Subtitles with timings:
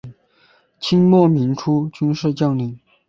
[0.79, 2.79] 清末民初军事将领。